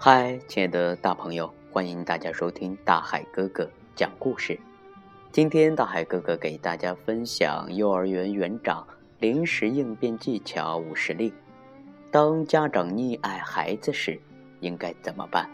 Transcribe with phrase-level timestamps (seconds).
[0.00, 4.56] 嗨，亲爱的大朋友，欢迎大家收听大海哥哥讲故事。
[5.32, 8.86] 今天大海哥哥给大家分享幼儿园园长
[9.18, 11.32] 临时应变技巧五十例。
[12.12, 14.20] 当家长溺爱孩子时，
[14.60, 15.50] 应该怎么办？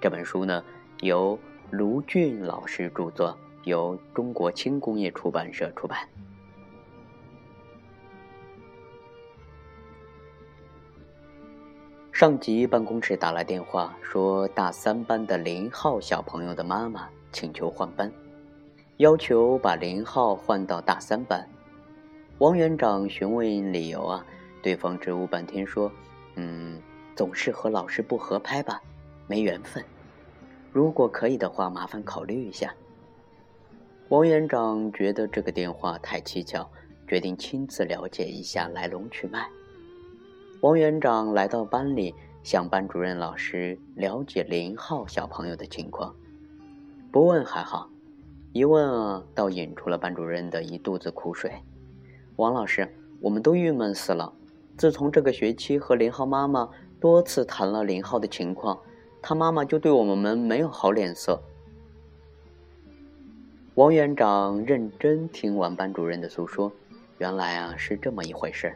[0.00, 0.62] 这本书呢，
[1.00, 1.36] 由
[1.70, 6.08] 卢俊老师著作，由中国轻工业出版社出版。
[12.18, 18.10] 上级办公室打来电话，说大三班的林浩小朋友的妈妈请求换班，
[18.96, 21.46] 要求把林浩换到大三班。
[22.38, 24.26] 王园长询问理由啊，
[24.62, 25.92] 对方支吾半天说
[26.36, 26.80] ：“嗯，
[27.14, 28.80] 总是和老师不合拍吧，
[29.26, 29.84] 没缘分。
[30.72, 32.74] 如果可以的话，麻烦考虑一下。”
[34.08, 36.66] 王园长觉得这个电话太蹊跷，
[37.06, 39.46] 决定亲自了解一下来龙去脉。
[40.62, 46.14] 王园长来到班里，向班主任老师了解林浩小朋友的情况。
[47.12, 47.90] 不问还好，
[48.52, 51.52] 一问啊，倒引出了班主任的一肚子苦水。
[52.36, 52.90] 王老师，
[53.20, 54.32] 我们都郁闷死了。
[54.78, 58.78] 自从这个学期和林浩妈妈多次谈了林浩的情况，
[59.20, 61.42] 他妈妈就对我们没有好脸色。
[63.74, 66.72] 王园长认真听完班主任的诉说，
[67.18, 68.74] 原来啊是这么一回事。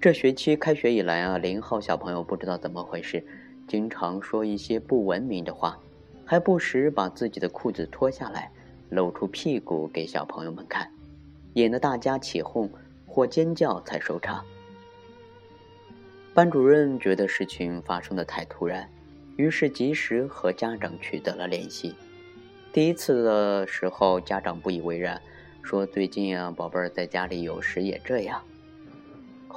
[0.00, 3.22] 这学期开学以来啊，林浩小朋友不知道怎么回事，
[3.68, 5.78] 经常说一些不文明的话，
[6.24, 8.50] 还不时把自己的裤子脱下来，
[8.88, 10.90] 露出屁股给小朋友们看，
[11.52, 12.70] 引得大家起哄
[13.06, 14.42] 或尖叫才收场。
[16.32, 18.88] 班主任觉得事情发生的太突然，
[19.36, 21.94] 于是及时和家长取得了联系。
[22.72, 25.20] 第一次的时候，家长不以为然，
[25.62, 28.40] 说最近啊，宝贝儿在家里有时也这样。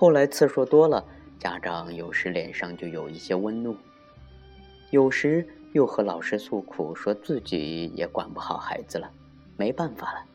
[0.03, 1.01] 后来次数多了，
[1.39, 3.73] 家长有时脸上就有一些温怒，
[4.89, 9.09] 有时又和老师诉苦，说自己也管不好孩子了，
[9.55, 10.25] 没办法了。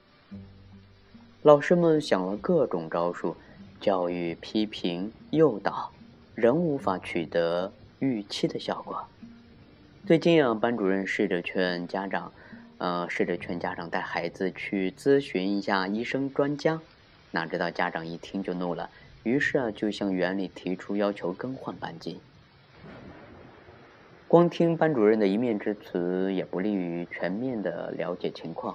[1.43, 3.37] 老师们想了各种招数，
[3.79, 5.93] 教育、批评、诱导，
[6.35, 9.05] 仍无法取得预期的效果。
[10.07, 12.33] 最近啊，班主任试着劝家长，
[12.79, 16.81] 呃，试着劝家长带孩子去咨询一下医生专家，
[17.33, 18.89] 哪知道家长一听就怒了。
[19.29, 22.19] 于是啊，就向园里提出要求更换班级。
[24.27, 28.75] 光听班主任的一面之词也不利于全面的了解情况。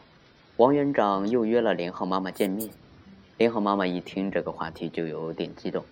[0.57, 2.69] 王园长又约了林浩妈妈见面。
[3.37, 5.83] 林浩妈妈一听这个话题就有点激动。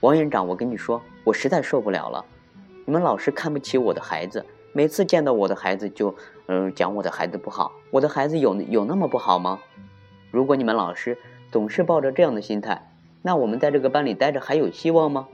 [0.00, 2.22] 王园长，我跟你说，我实在受不了了。
[2.84, 6.14] 你们老师看不起我的孩子，每次见到我的孩子就
[6.48, 7.72] 嗯讲我的孩子不好。
[7.90, 9.58] 我的孩子有有那么不好吗？
[10.30, 11.16] 如果你们老师
[11.50, 12.91] 总是抱着这样的心态。
[13.22, 15.28] 那我们在这个班里待着还有希望吗？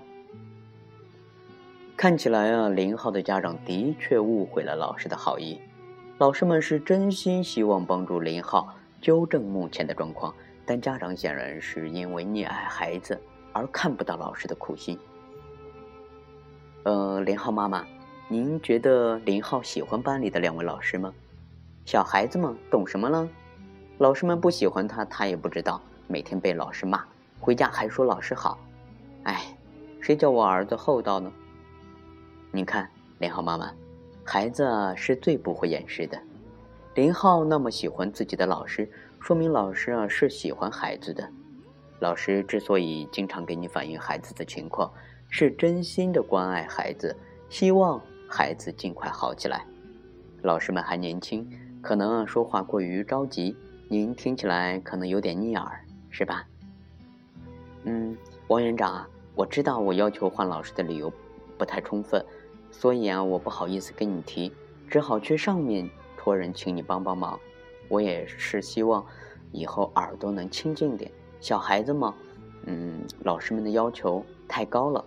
[1.97, 5.59] 看起来啊，林浩的家长的确误会了老师的好意。
[6.19, 10.35] 老师们是真心希望帮助林浩纠正目前的状况，
[10.67, 13.21] 但家长显然是因为溺爱孩子
[13.53, 14.99] 而看不到老师的苦心。
[16.85, 17.85] 呃，林浩妈妈，
[18.29, 21.13] 您觉得林浩喜欢班里的两位老师吗？
[21.85, 23.29] 小孩子嘛，懂什么呢？
[23.99, 27.05] 老师们不喜欢他，他也不知道，每天被老师骂。
[27.41, 28.59] 回家还说老师好，
[29.23, 29.57] 哎，
[30.01, 31.33] 谁叫我儿子厚道呢？
[32.51, 33.73] 你看，林浩妈妈，
[34.25, 36.19] 孩子是最不会掩饰的。
[36.95, 38.91] 林浩那么喜欢自己的老师，
[39.21, 41.29] 说明老师啊是喜欢孩子的。
[42.01, 44.93] 老师之所以经常给你反映孩子的情况，
[45.29, 47.17] 是真心的关爱孩子，
[47.49, 49.65] 希望孩子尽快好起来。
[50.43, 51.49] 老师们还年轻，
[51.81, 53.57] 可能说话过于着急，
[53.89, 56.47] 您听起来可能有点逆耳，是吧？
[57.85, 58.17] 嗯，
[58.49, 61.13] 王园长啊，我知道我要求换老师的理由
[61.57, 62.25] 不太充分，
[62.71, 64.53] 所以啊，我不好意思跟你提，
[64.89, 67.39] 只好去上面托人请你帮帮忙。
[67.89, 69.05] 我也是希望
[69.53, 71.11] 以后耳朵能清净点，
[71.41, 72.15] 小孩子嘛，
[72.67, 75.05] 嗯，老师们的要求太高了。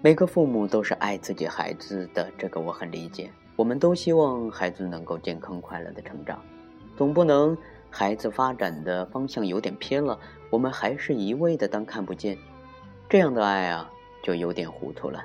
[0.00, 3.30] 每个父母都是爱自己孩子的，这个我很理解。
[3.56, 6.40] 我们都希望孩子能够健康快乐的成长，
[6.96, 7.54] 总不能。
[7.90, 12.38] 孩子发展的方向有点偏了，我们还是一味的当看不见，
[13.08, 13.90] 这样的爱啊，
[14.22, 15.24] 就有点糊涂了。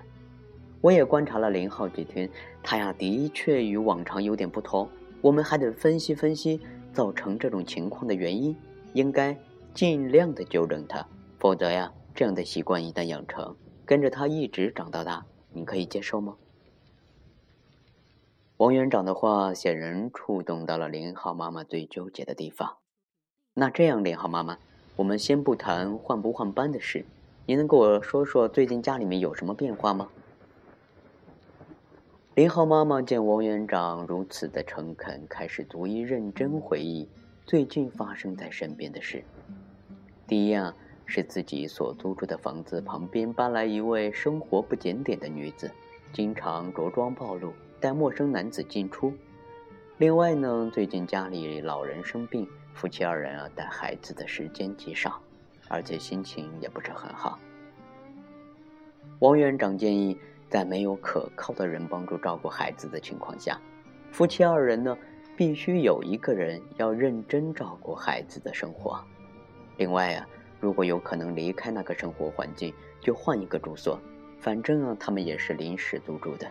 [0.81, 2.29] 我也观察了林浩几天，
[2.61, 4.89] 他呀的确与往常有点不同，
[5.21, 6.59] 我们还得分析分析
[6.91, 8.55] 造成这种情况的原因，
[8.93, 9.37] 应该
[9.73, 11.05] 尽量的纠正他，
[11.39, 16.35] 否则呀，这样的习惯一旦养成，跟着他一直长到大，你可以接受吗？
[18.57, 22.77] 王园长的话显然触动到了林浩妈妈最纠结的地方。
[23.53, 24.57] 那这样，林浩妈妈，
[24.95, 27.05] 我们先不谈换不换班的事，
[27.45, 30.07] 你能给我说说最近家里面有什么变化吗？
[32.35, 37.09] 林浩妈妈见王园长如此的诚恳，开始逐一认真回忆
[37.45, 39.21] 最近发生在身边的事。
[40.25, 40.73] 第一啊，
[41.05, 45.69] 是自己所租住的房子旁边搬来一位生活不检点的女子，
[46.13, 47.51] 经常着装暴露，
[47.85, 49.13] 带陌生男子进出。
[49.99, 55.21] 另外呢，最近家里老人生病，夫妻二人啊带孩子的时间极少，
[55.67, 57.37] 而且心情也不是很好。
[59.19, 60.17] 王院长建议。
[60.47, 63.59] 在没有可靠的人帮助照顾孩子的情况下，
[64.11, 64.95] 夫妻二人呢，
[65.35, 69.03] 必须有一个人要认真照顾孩子的生活。
[69.77, 70.25] 另外啊，
[70.61, 72.71] 如果有可能离开那个生活环境，
[73.01, 73.99] 就换一个住所，
[74.39, 76.47] 反正啊，他们也是临时租住的。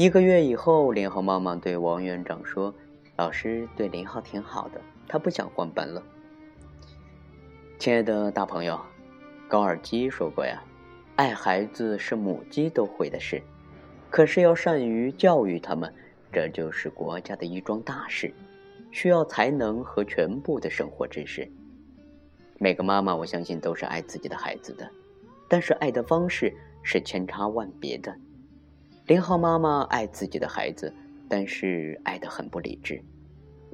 [0.00, 2.74] 一个月以后，林浩妈妈对王院长说
[3.18, 6.02] ：“老师对林浩挺好的，他不想换班了。”
[7.78, 8.80] 亲爱的大朋友，
[9.46, 10.64] 高尔基说过呀。
[11.16, 13.42] 爱孩子是母鸡都会的事，
[14.08, 15.94] 可是要善于教育他们，
[16.32, 18.32] 这就是国家的一桩大事，
[18.90, 21.46] 需要才能和全部的生活知识。
[22.56, 24.90] 每个妈妈，我相信都是爱自己的孩子的，
[25.46, 28.16] 但是爱的方式是千差万别的。
[29.06, 30.92] 林浩妈妈爱自己的孩子，
[31.28, 33.02] 但是爱得很不理智，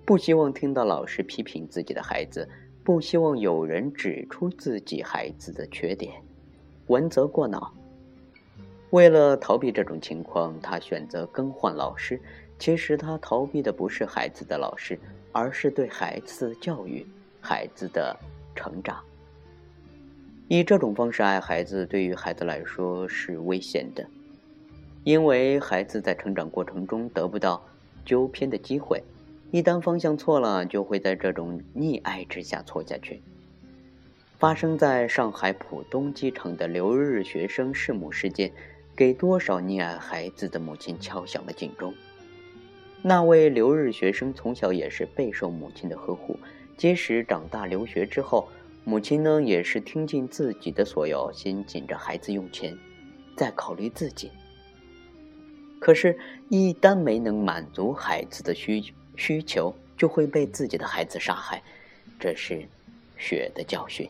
[0.05, 2.49] 不希望听到老师批评自己的孩子，
[2.83, 6.15] 不希望有人指出自己孩子的缺点。
[6.87, 7.73] 文责过脑。
[8.91, 12.21] 为了逃避这种情况，他选择更换老师。
[12.59, 14.99] 其实他逃避的不是孩子的老师，
[15.33, 17.07] 而是对孩子的教育、
[17.39, 18.17] 孩子的
[18.55, 19.05] 成长。
[20.49, 24.09] 以这种方式爱孩子，对于孩子来说是危险的，
[25.07, 27.65] 因为孩子在成长过程中得不到
[28.05, 29.05] 纠偏的机会，
[29.53, 33.23] 一旦方向错了，就会在这种溺爱之下错下去。
[34.37, 38.51] 发生在上海浦东机场的留日学生弑母事件，
[38.97, 41.95] 给多少溺爱孩子的母亲敲响了警钟。
[43.01, 46.37] 那位留日学生从小也是备受母亲的呵护，
[46.77, 48.49] 即使长大留学之后，
[48.83, 52.77] 母亲呢也是听尽自己的所有，先紧着孩子用钱，
[53.37, 54.33] 再考虑自己。
[55.79, 56.19] 可是，
[56.49, 61.63] 一旦没能满足孩子的需需求，就会被自己的孩子杀害，
[62.19, 62.67] 这是
[63.17, 64.09] 血的教训。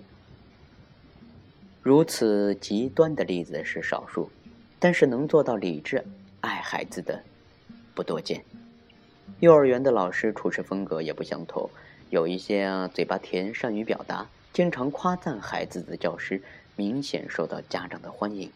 [1.83, 4.31] 如此极端的例子是少数，
[4.79, 6.05] 但是能做到理智
[6.41, 7.23] 爱孩子的
[7.95, 8.43] 不多见。
[9.41, 11.69] 幼儿园的老师处事风格也不相同，
[12.11, 16.41] 有一些啊嘴巴甜、善于表达、经常夸赞孩子的教师，
[16.75, 18.49] 明显受到家长的欢迎；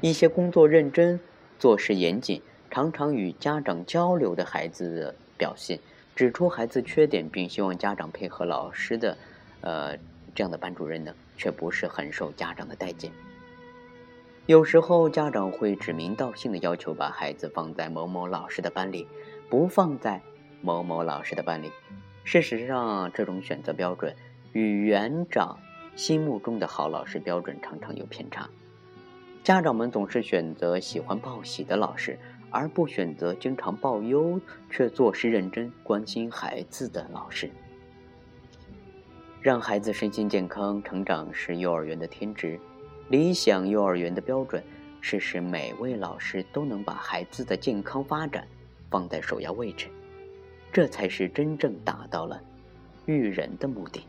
[0.00, 1.20] 一些工作认真、
[1.58, 2.40] 做事严谨、
[2.72, 5.78] 常常与家长交流的孩子表现，
[6.16, 9.16] 指出孩子缺点并希望家长配合老师的，
[9.60, 9.96] 呃。
[10.34, 13.12] 这样的班主任呢，却不是很受家长的待见。
[14.46, 19.06] 有时候家长会指名道姓的要求把孩子放在某某老师的班里，
[19.50, 20.22] 不放在
[20.62, 21.70] 某某老师的班里。
[22.24, 24.16] 事实上，这种选择标准
[24.52, 25.58] 与园长
[25.96, 28.48] 心目中的好老师标准常常有偏差。
[29.44, 32.18] 家长们总是选择喜欢报喜的老师，
[32.52, 34.40] 而不选择经常报忧
[34.70, 37.50] 却做事认真、关心孩子的老师。
[39.40, 42.60] 让孩子身心健康成长是幼儿园的天职，
[43.08, 44.62] 理想幼儿园的标准
[45.00, 48.46] 是使每位老师都能把孩子的健康发展
[48.88, 49.88] 放在首要位置，
[50.70, 52.40] 这才是真正达到了
[53.06, 54.06] 育人的目的。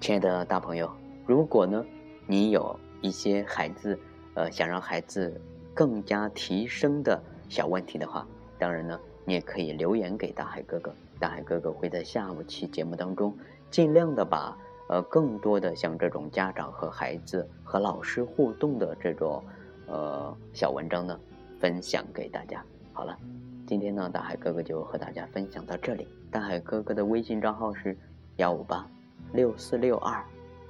[0.00, 0.90] 亲爱的大朋友，
[1.24, 1.84] 如果呢
[2.26, 3.96] 你有一些孩子，
[4.34, 5.40] 呃，想让孩子
[5.78, 8.26] 更加提升的小问题的话，
[8.58, 13.32] 当然呢，你也可以留言给大海哥哥，大海哥哥会在下午期节目当中。
[13.70, 14.58] 尽量的把
[14.88, 19.40] 呃更多的像这种家长和孩子和老师互动的这种
[19.86, 21.16] 呃小文章呢
[21.60, 22.60] 分享给大家。
[22.92, 23.16] 好了，
[23.64, 26.08] 今天呢大海哥哥就和大家分享到这里。
[26.28, 27.96] 大海哥哥的微信账号是
[28.38, 28.84] 幺五八
[29.32, 30.20] 六四六二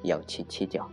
[0.03, 0.85] 幺七七九。